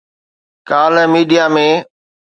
ڪالهه 0.69 1.05
ميڊيا 1.13 1.45
۾ 1.55 1.67